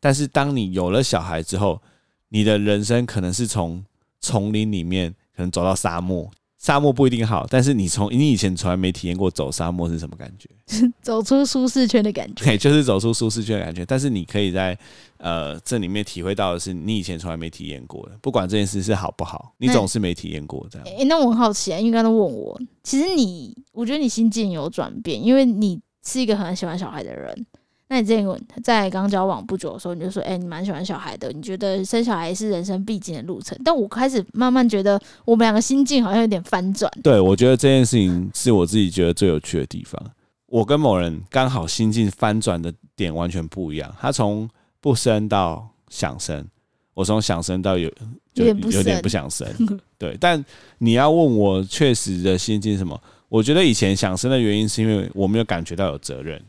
[0.00, 1.80] 但是当你有了小孩之后，
[2.28, 3.84] 你的人生可能是从
[4.20, 10.48] 丛林里面可能走到沙漠，沙漠不一定好，但是你从你以前从来没体验过走沙漠是什么感觉？
[11.00, 12.44] 走出舒适圈的感觉。
[12.44, 13.84] 对，就是走出舒适圈的感觉。
[13.86, 14.76] 但是你可以在
[15.18, 20.86] 呃这里面体会到的是你以前从来没体验过的，不管这件事是好不好，你总是没体验过这样。
[20.88, 27.46] 诶，那我很好奇啊，因为刚刚问我，其实你，我觉得你心境有转变，因为你是一个很喜欢小孩的人。
[27.88, 28.26] 那你之前
[28.64, 36.90] 在刚交往不久的时候，你就说：“哎、欸，你蛮喜欢小孩的，你觉得生小孩是人生必经的路程。”但我开始慢慢觉得，我们两个心境好像有点翻转。
[37.02, 40.00] 对，我觉得这件事情是我自己觉得最有趣的地方。
[40.46, 43.94] 我跟某人刚好心境翻转的点完全不一样。
[44.00, 44.48] 他从
[44.80, 46.44] 不生到想生，
[46.92, 47.88] 我从想生到有
[48.34, 49.46] 就有点不想生。
[49.96, 50.44] 对，但
[50.78, 53.00] 你要问我确实的心境是什么？
[53.28, 56.42] 我觉得以前想生的原因是因为我没有感觉到有责任。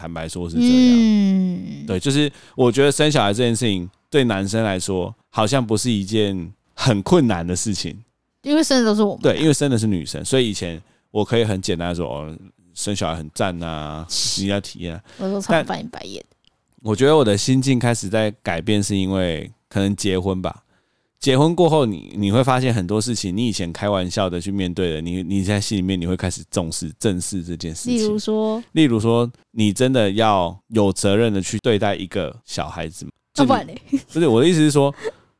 [0.00, 7.94] 坦白说是这样，嗯，对，就是我觉得生小孩这件事情对男生来说好像不是一件很困难的事情，
[8.40, 12.34] 因为生的都是我们，对，因为生的是女生，所以以前我可以很简单的说，哦，
[12.72, 14.06] 生小孩很赞呐，
[14.38, 14.98] 你要体验。
[15.18, 16.24] 我都常翻你白眼。
[16.80, 20.62] 我觉得我的心境开始在改变，是因为可能结婚吧。
[21.20, 27.94] 结婚过后你，你你会发现很多事情，你以前开玩笑的去面对的，你你在心里面你会开始重视、正视这件事情。
[27.94, 33.10] 例如说，例如说，你真的要有责任的去对待一个小孩子吗？
[33.46, 33.80] 不然嘞，
[34.10, 34.94] 不是我的意思是说，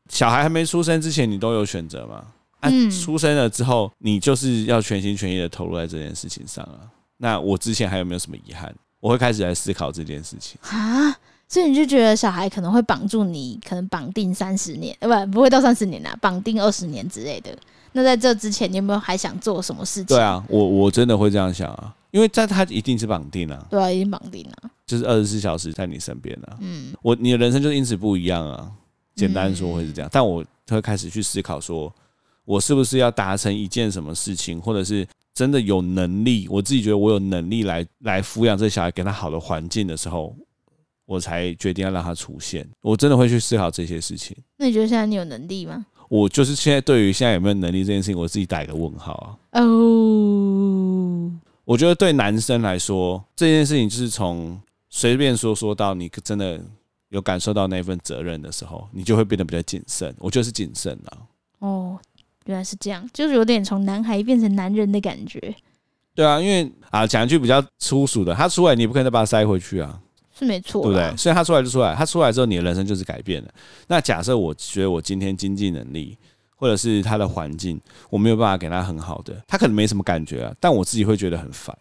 [0.07, 2.23] 小孩还没出生之前，你都有选择吗？
[2.59, 6.85] 啊，出生了之后，你就是要全心全意的投入在这件事情上啊。
[7.17, 8.71] 那我之前还有没有什么遗憾？
[8.99, 11.17] 我会开始来思考这件事情啊。
[11.51, 17.53] 所以你就觉得小孩可能会绑住你，可能绑定三十年，呃，不，不会到三十年啦，绑定二十年之类的。
[17.91, 20.05] 那在这之前，你有没有还想做什么事情？
[20.05, 23.67] 对啊，我我真的会这样想啊，因为在他一定是绑定啊。
[23.69, 26.55] 对啊，已经绑定了，就是二十四小时在你身边啊。
[26.61, 28.71] 嗯，我你的人生就因此不一样啊。
[29.13, 31.93] 简单说会是这样，嗯、但我会开始去思考，说
[32.45, 40.33] 我是不是要达成一件什么事情，或者是真的有能力，我自己觉得我有能力来来抚养这小孩，给他好的环境的时候。
[41.11, 44.33] 我才决定要让他出现，我真的会去思考这些事情。
[44.55, 45.85] 那你觉得现在你有能力吗？
[46.07, 49.61] 我就是现在对于现在有没有能力这件事情，我自己打一个问号啊。
[49.61, 51.29] 哦，
[51.65, 54.57] 我觉得对男生来说，这件事情就是从
[54.89, 56.57] 随便说说到你真的
[57.09, 60.15] 有感受到那份责任的时候，你就会变得比较谨慎。
[60.17, 61.17] 我就是谨慎啊。
[61.59, 61.99] 哦，
[62.45, 65.53] 原来是这样，就是有点从男孩变成男人的感觉。
[66.15, 69.99] 对啊，因为啊，讲一句比较粗俗的，他出来你不可能再把他塞回去啊。
[70.41, 71.15] 是没错，对不对？
[71.15, 73.49] 所以他出来就出来，他出来之后，你的人生就是改变了。
[73.87, 76.17] 那假设我觉得我今天经济能力，
[76.55, 81.77] 或者是他的环境，我没有办法给他很好的，他可能没什么感觉啊，但我自己会觉得很烦。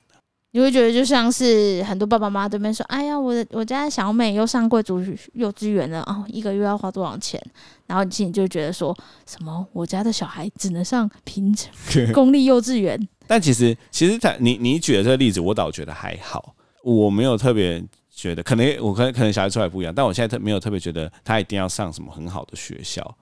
[0.53, 5.01] 你会觉得就像是很多爸爸妈妈对面说：“哎呀，我的我家的小美又上贵族
[5.35, 7.41] 幼稚园了哦，一个月要花多少钱？”
[7.87, 8.93] 然后你心里就觉得说
[9.27, 11.55] 什么：“我家的小孩只能上平
[12.13, 17.81] 公立幼稚园。”但其实，其实他你你举的这个例子，我倒觉得还好，我没有特别。
[18.21, 23.17] 觉得可能我可能可能小孩出来不一样，但我现在特没有特别觉得他一定要上什么很好的学校，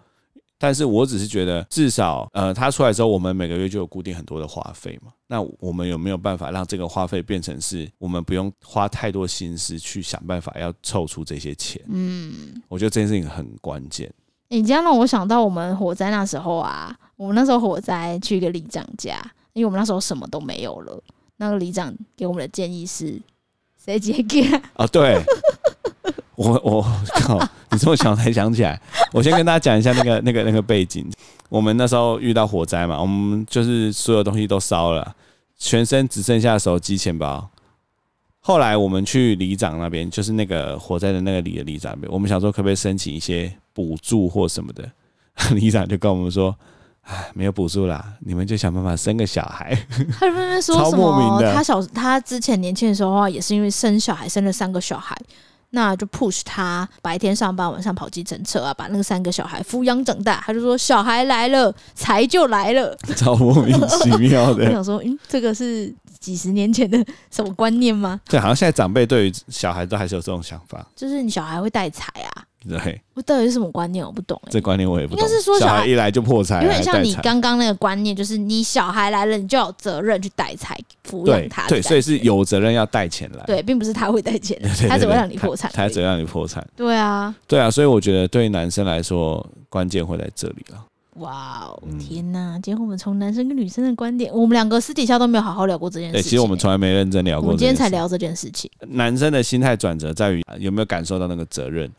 [0.58, 5.12] 但是我只是觉得，至少呃，他出来之后，我们每个月就有固定很多的花费嘛。
[5.28, 11.80] 那我们有没有办法让这个花费变成是我们不用花太多心思去想办法要凑出这些钱？
[11.86, 14.12] 嗯，我觉得这件事情很关键。
[14.48, 19.16] 你这样让我想到我们火灾那时候啊，我们那时候火灾去一个里长家，
[19.52, 21.00] 因为我们那时候什么都没有了。
[21.36, 23.22] 那个里长给我们的建议是。
[23.88, 24.42] 谁接给
[24.74, 24.86] 啊？
[24.92, 25.18] 对，
[26.34, 26.82] 我我
[27.22, 27.38] 靠，
[27.70, 28.78] 你这么想才想起来。
[29.14, 31.10] 我先跟大家讲一下那个那个那个背景。
[31.48, 35.16] 我们那时候遇到火灾嘛，我们就是所有东西都烧了，
[35.56, 37.48] 全身只剩下手机、钱包。
[38.40, 44.86] 后来我们去里长那边，就是那个火灾的那个里的里长那边，我们想说可不可以申请一些补助或什么的。
[45.56, 46.54] 里长就跟我们说。
[47.08, 49.74] 哎，没有补助啦，你们就想办法生个小孩。
[50.12, 51.40] 他在那边说什么？
[51.54, 55.16] 他小他之前年轻的时候啊，也是因为生小孩生了三个小孩，
[55.70, 60.42] 那就 push 他白天上班，晚上跑计程车啊，把那个三个小孩抚养长大。
[60.44, 64.66] 他就说小孩来了，财就来了， 超莫名其妙的。
[64.66, 65.90] 我想说，嗯，这个是
[66.20, 68.20] 几十年前的什么观念吗？
[68.28, 72.44] 对，好像现在长辈对于小孩都还是有这种想法，就是你小孩会带财啊。
[72.68, 74.04] 对，我到底是什么观念？
[74.04, 74.50] 我不懂、欸。
[74.50, 75.22] 这观念我也不懂。
[75.22, 80.78] 应该是说小孩一来就破财，有点像你刚刚那个观念，就是你小孩来了，你就有责任去带财
[81.08, 81.66] 抚养他。
[81.66, 83.44] 对，所以是有责任要带钱来。
[83.46, 86.66] 对，并不是他会带钱，他只会让你破产，他只会让你破产。
[86.76, 90.84] 对啊，对啊，所以我觉得对男生来说，关键会在这里了。
[91.14, 92.52] 哇哦，天哪！
[92.62, 96.22] 今天我们从男生跟女生的观点，我们两个私底下都没有好好聊过这件事情。
[96.22, 97.48] 对，其实我们从来没认真聊过。
[97.48, 98.70] 我们今天才聊这件事情。
[98.86, 101.90] 男生的心态转折在于有没有感受到那个责任。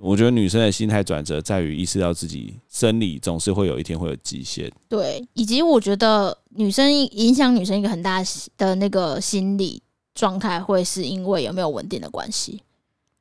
[0.00, 8.22] 我觉得女生的心态转折在于意识到自己生理总是会有一天会有极限，对，以及我觉得女生影响女生一个很大
[8.56, 9.80] 的那个心理
[10.12, 12.60] 状态，会是因为有没有稳定的关系。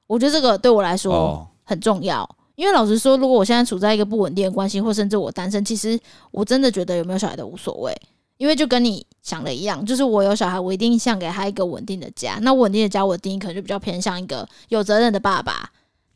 [0.07, 5.97] 我觉得这个对我来说很重要，因为老实说，如果我现在处在一个不稳定的关系，或甚至我单身，其实
[6.31, 7.95] 我真的觉得有没有小孩都无所谓，
[8.37, 12.39] 因为就跟你想的一样，就是我有小孩，我一定想给他一个稳定的家。
[12.41, 15.71] 那稳定的家，我的定义可能就比较偏向一个有责任的爸爸。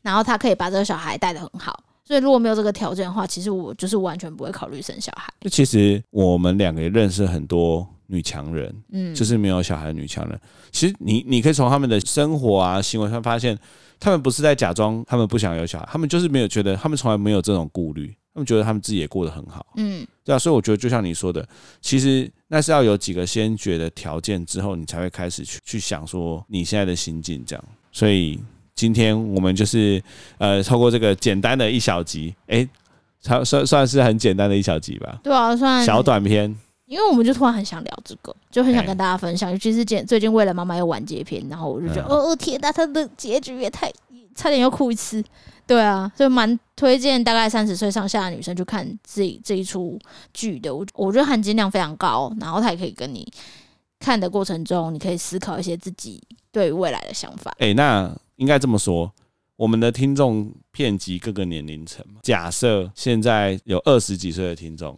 [0.08, 5.30] 然后他可以把这个小孩带得很好，所以如果没有这个条件的话，其实我就是完全不会考虑生小孩。
[5.38, 10.40] 就其实我们两个也认识很多女强人，嗯，就是没有小孩的女强人。
[10.72, 13.58] 其实你你可以从他们的生活啊行为上发现，
[14.00, 20.38] 他们不是在假装他们不想有小孩，他们就是没有觉得，他们从来没有这种顾虑，他们觉得他们自己也过得很好，嗯，对啊。
[20.38, 21.46] 所以我觉得就像你说的，
[21.82, 28.40] 其实那是要有几个先决的条件之后，你才会开始去去想说你现在的心境这样，所以。
[28.78, 30.00] 今天我们就是
[30.38, 32.68] 呃，透过这个简单的一小集，哎、欸，
[33.18, 35.18] 算算算是很简单的一小集吧。
[35.20, 36.56] 对啊，算小短片。
[36.86, 39.48] 因为我们就突然很想聊这个，就很想跟大家分享。
[39.48, 43.92] 欸、尤其是最最近为了妈妈有完结篇，然后我就觉得，嗯、哦天哪，他的结局也太
[44.36, 45.22] 差点要哭一次。
[45.66, 49.98] 对啊，就蛮推荐大概三十岁上下的女生去看这这一出
[50.32, 50.72] 剧的。
[50.72, 53.26] 我我觉得含金量非常高，然后它也可以跟你
[53.98, 57.50] 看的过程中，你可以思考一些自己对于未来的想法。
[57.58, 58.16] 哎、欸，那。
[58.38, 59.12] 应该这么说，
[59.56, 62.04] 我们的听众遍及各个年龄层。
[62.22, 64.96] 假设现在有二十几岁的听众，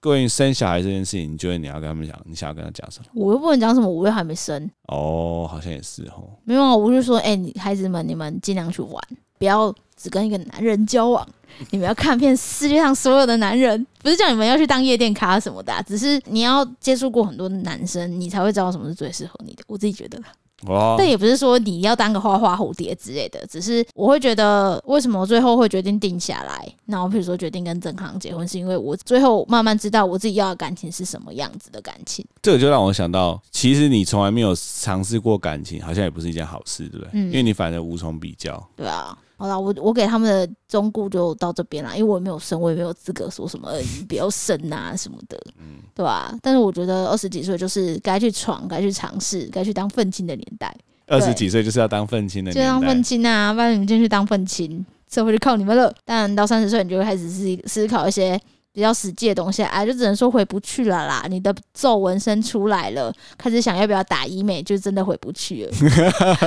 [0.00, 3.06] 关于生小孩这件事情，你觉得你要跟他们讲，你想要跟他讲什么？
[3.14, 4.68] 我又不能讲什么，我又还没生。
[4.88, 6.30] 哦，好像也是哦。
[6.44, 9.00] 没有啊，我就说，哎、欸，你孩子们，你们尽量去玩，
[9.38, 11.26] 不要只跟一个男人交往。
[11.70, 19.62] 你们要看遍世界上所有的男人，不是叫你们要去当夜店咖什么的、啊，只是你要接触过很多男生，你才会知道什么是最适合你的。
[19.68, 20.20] 我自己觉得。
[20.66, 26.74] 哦，但也不是说你要当个花花蝴蝶之类的，只是我会觉得，为什么最后会决定定下来？
[26.86, 32.24] 那我比如说决定跟郑康结婚，是因为我最后慢慢知道我自己要的感情是什么样子的感情。
[32.42, 37.10] 这个就让我想到，其实你从来没有尝试过感情，好像也不是一件好事，对不对？
[37.12, 38.68] 嗯，因为你反正无从比较。
[38.76, 39.16] 对啊。
[39.38, 46.36] 好了，我我给他们的忠告就到这边了，因为我也没有生，我也没有资格说什么你不要生啊什么的，嗯，对吧？
[46.42, 50.76] 但是我觉得二十几岁就是该去闯、该去尝试、该去当愤青的年代。
[51.06, 53.52] 二十几岁就是要当愤青的年代，就当愤青啊！
[53.52, 55.94] 不然你们进去当愤青，社会就靠你们了。
[56.04, 58.38] 但到三十岁，你就会开始思思考一些。
[58.72, 61.24] 比较实际的东西，哎，就只能说回不去了啦。
[61.28, 65.72] 你的皱纹生出来了，开始想要不要打医美，就真的回不去了。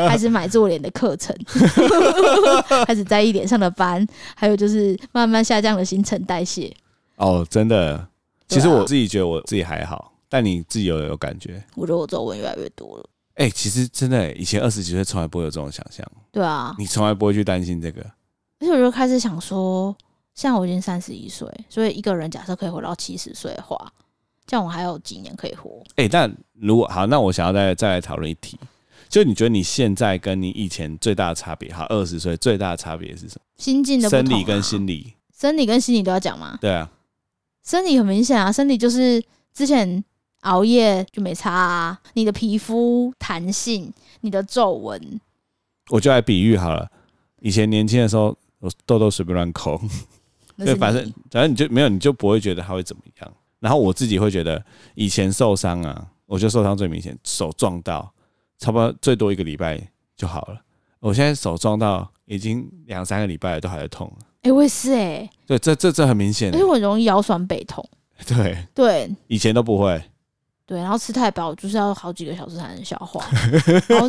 [0.07, 1.35] 开始买做脸的课程，
[2.87, 6.73] 开始在意脸上的斑，还有就是慢慢下降的新陈代谢。
[7.17, 8.07] 哦，真的，
[8.47, 11.61] 其实我自己觉得我自己还好，但你自己有有感觉？
[11.75, 13.05] 我觉得我皱纹越来越多了。
[13.35, 16.05] 哎、欸，其实真的，以前二十几岁从来不会有这种想象。
[16.31, 18.01] 对啊，你从来不会去担心这个。
[18.59, 19.93] 而且我就开始想说。
[20.33, 23.91] 像我已经三十一岁，所以一个人假设可以活到七十岁的话，
[24.45, 25.83] 这样我还有几年可以活？
[25.95, 28.57] 哎、欸，但如果好，那我想要再再来讨论一题，
[29.09, 33.41] 就你觉得你现在跟你以前最大的差别，好，二十岁最大的差别是什么？
[33.57, 36.57] 心境的、啊、生理跟心理，生理跟心理都要讲吗？
[36.61, 36.89] 对啊，
[37.63, 39.21] 生理很明显啊，生理就是
[39.53, 40.03] 之前
[40.41, 45.19] 熬夜就没差啊，你的皮肤弹性，你的皱纹，
[45.89, 46.89] 我就来比喻好了。
[47.41, 49.79] 以前年轻的时候，我痘痘随便乱抠，
[50.57, 53.33] 对，反正反正你就没有，你就不会觉得它会怎么样。
[53.59, 54.63] 然后我自己会觉得，
[54.95, 58.11] 以前受伤啊，我觉得受伤最明显，手撞到，
[58.57, 59.79] 差不多最多一个礼拜
[60.15, 60.59] 就好了。
[60.99, 64.11] 我现在手撞到已经两三个礼拜了，都还在痛。
[64.41, 65.29] 哎、欸，我也是哎、欸。
[65.45, 66.51] 对，这这这很明显。
[66.53, 67.87] 因为我很容易腰酸背痛。
[68.27, 70.01] 对对，以前都不会。
[70.65, 73.25] 对，然后吃太饱就是要好几个小时才能消化，
[73.87, 74.07] 然后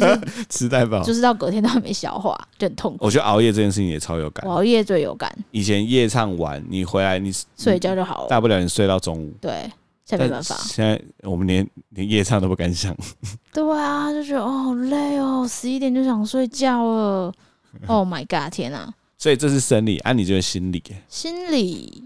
[0.49, 2.99] 吃太饱就是到隔天都还没消化，就很痛苦。
[3.05, 4.47] 我觉得熬夜这件事情也超有感。
[4.47, 5.37] 我熬夜最有感。
[5.51, 9.35] 以前夜唱完，你回来你睡觉就好了，大不了你睡到中午。
[9.41, 9.71] 对，
[10.05, 10.55] 现在没办法。
[10.59, 12.97] 现在我们连连夜唱都不敢想。
[13.53, 17.33] 对啊，就觉得哦好累哦，十一点就想睡觉了。
[17.89, 18.53] Oh my god！
[18.53, 18.93] 天啊！
[19.17, 20.83] 所以这是生理，按、啊、你觉得心理？
[21.09, 22.05] 心理。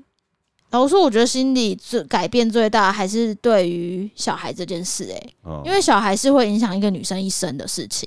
[0.76, 8.06] 老实说，我觉得心理最改变最大还是对于小孩这件事，欸，哎，因为小孩是会影响一个女生一生的事情。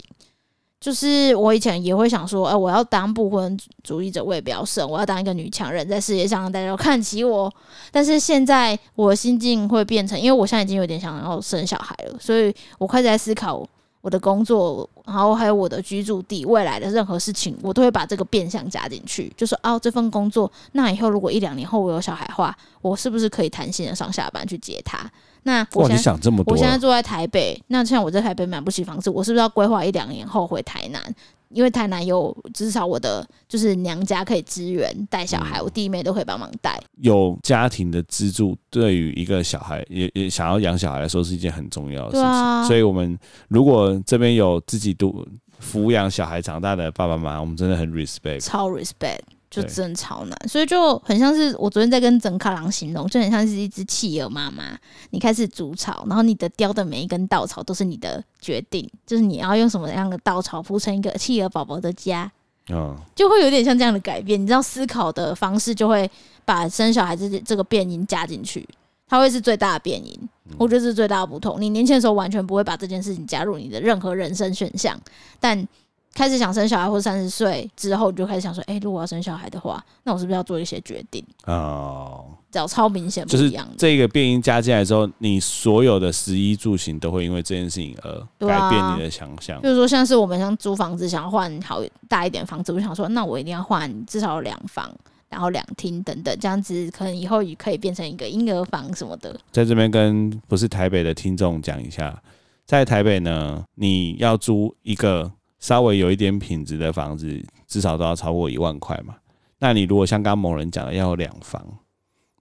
[0.80, 7.52] 就是我以前也会想说，哎，我要当不婚主义者，我也不要生，我要当一个女强人，在事业上大家都看起我。
[7.92, 13.68] 但是现在我的心境会变成，因为我现在已经有点想要生小孩了，所以我开始在思考。
[14.02, 19.32] 我的工作，然后还有我的居住地，未来的任何事情，我都会把这个变相加进去。
[19.36, 25.00] 就说哦，这份工作，那以后如果一两年后我有小孩的话，我是不是可以弹性的上下班去接他？
[25.44, 31.16] 那我现在想这么多，我现在住在台北，那像我在台北买不起房子，我是不是要规划一两年后回台南？
[31.50, 36.80] 因为台南有至少我的就是娘家可以支援带小孩，我弟妹都可以帮忙带。
[37.02, 42.24] 有家庭的资助，对于一个小孩也也想要养小孩来说是一件很重要的事情。
[42.24, 45.28] 啊、所以，我们如果这边有自己独
[45.62, 49.20] 抚养小孩长大的爸爸妈妈，我们真的很 respect，超 respect。
[49.50, 54.78] 就真超难，所以就很像是我昨天在跟整卡郎形容，就很像是一只企鹅妈妈。
[55.10, 62.32] 你开始筑巢，然后你的雕的每一根稻草都是你的决定，就是你要用什么样的稻草铺成一个企鹅宝宝的家，
[62.70, 64.40] 嗯，就会有点像这样的改变。
[64.40, 66.10] 你知道思考的方式就会
[66.46, 68.68] 把生小孩这这个变因加进去，
[69.08, 70.30] 它会是最大的变因。
[70.58, 71.60] 我觉得是最大的不同。
[71.60, 75.00] 你年轻的时候完全不会把这件事情加入你的任何人生选项，
[75.40, 75.68] 但
[76.14, 81.24] 开始想生小孩，或三十岁之后，你就开始想说：哎、欸，如果要生小孩的话，那我是不是要做一些决定？
[81.46, 83.66] 哦，只要超明显不一样。
[83.66, 88.12] 就是这个变因加进来之后，你所有的食衣住行都会因为这件事情而
[88.46, 89.62] 改变你的想象。
[89.62, 94.92] 就是说，像是我们像租房子，想要换好大一点房子，我想说，那我一定要换至少两房，
[95.30, 99.40] 然后两厅等等，这样子可能以后也可以变成一个婴儿房什么的。
[99.52, 102.22] 在这边跟不是台北的听众讲一下，
[102.66, 105.32] 在台北呢，你要租一个。
[105.60, 109.16] 稍微有一点品质的房子，至少都要超过一万块嘛。
[109.60, 111.64] 那你如果像刚刚某人讲的，要有两房，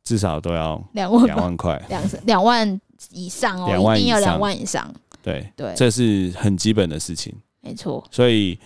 [0.02, 4.92] 至少都要两万两万块，两两万以上哦，两万一定要两万以上。
[5.22, 8.02] 对对，这是很基本的事情，没错。
[8.10, 8.58] 所以。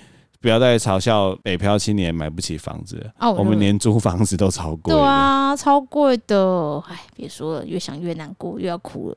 [0.42, 3.08] 不要再嘲笑北漂青年买不起房子！
[3.38, 4.92] 我们连租房子都超贵。
[4.92, 6.82] 对啊，超贵的。
[6.88, 9.16] 哎，别说了，越想越难过，又要哭了。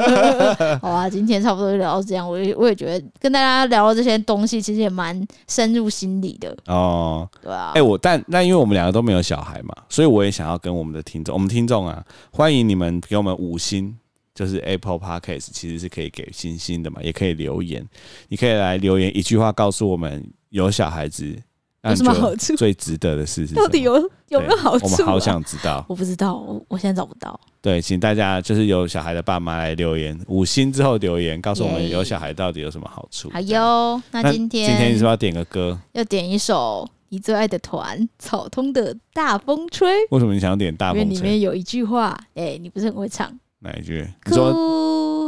[0.80, 2.26] 好啊，今天差不多就聊到这样。
[2.26, 6.56] 我也我也觉得跟大家聊的这些东西，其实也蛮深入心理的。
[6.68, 7.72] 哦，对啊。
[7.74, 12.02] 哎，我但那因为我们两个都没有小孩嘛，所以我也想要跟我们的听众，我们听众啊，
[12.32, 13.94] 欢迎你们给我们五星，
[14.36, 17.84] 就是 Apple Podcast 其实是可以给星星的嘛，也可以留言，
[18.28, 20.24] 你可以来留言一句话告诉我们。
[20.50, 21.36] 有小孩子
[21.82, 22.56] 有什么好处？
[22.56, 23.94] 最值得的事是到底有
[24.28, 24.86] 有没有好处？
[24.86, 25.84] 我们好想知道。
[25.86, 27.38] 我不知道，我我现在找不到。
[27.60, 33.28] 对，请大家就是有小孩的爸妈来留言，五星之后留言告诉我们有小孩到底有什么好处。
[33.30, 35.78] 好哟，那今天今天你是不是要点个歌？
[35.92, 39.88] 要点一首你最爱的团草通的《大风吹》。
[40.10, 41.04] 为什么你想要点《大风吹》？
[41.04, 43.36] 因为里面有一句话，哎，你不是很会唱？
[43.60, 44.06] 哪一句？
[44.26, 44.76] 你说。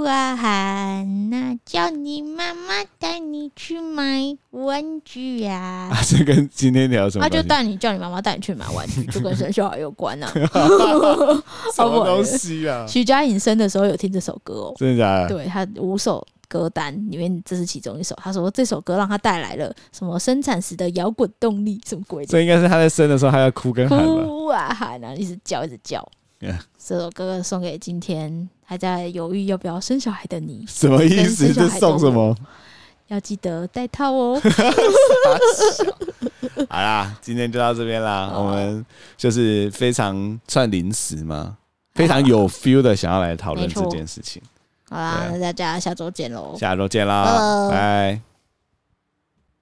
[0.08, 5.90] 啊喊呐，叫你妈妈带你去买玩具呀！
[5.92, 7.24] 啊，这跟今天聊什么？
[7.24, 10.32] 他就带你叫你妈妈带你去买玩具，就 跟生小孩有关啊。
[11.74, 12.86] 什么东西啊？
[12.88, 15.28] 徐佳莹生的时候有听这首歌哦，真的假的？
[15.28, 18.16] 对，他五首歌单里面，这是其中一首。
[18.22, 22.24] 他说这首歌让他带来了什么生产时的摇滚动力，什么鬼？
[22.24, 24.24] 这应该是他在生的时候，他要哭跟喊吧？
[24.24, 26.06] 哭啊喊啊，一直叫一直叫。
[26.40, 30.64] 这首歌送给今天还在犹豫要不要生小孩的你。
[30.68, 31.52] 什么意思？
[31.52, 32.34] 是送什么？
[33.08, 34.40] 要记得戴套哦。
[36.68, 38.30] 好啦，今天就到这边啦。
[38.34, 38.84] 我们
[39.16, 41.56] 就是非常算临时嘛，
[41.94, 44.40] 非常有 feel 的想要来讨论这件事情。
[44.88, 46.54] 好啦，那大家下周见喽。
[46.58, 48.20] 下周见啦，拜拜。